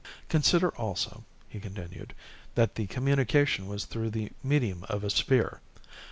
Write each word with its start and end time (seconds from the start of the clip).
"Consider 0.29 0.69
also," 0.77 1.25
he 1.47 1.59
continued, 1.59 2.15
"that 2.55 2.73
the 2.73 2.87
communication 2.87 3.67
was 3.67 3.85
through 3.85 4.09
the 4.09 4.31
medium 4.41 4.83
of 4.89 5.03
a 5.03 5.11
sphere. 5.11 5.61